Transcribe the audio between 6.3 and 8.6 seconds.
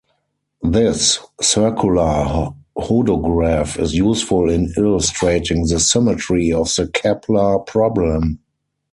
of the Kepler problem.